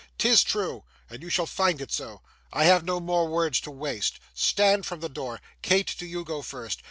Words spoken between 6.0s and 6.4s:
you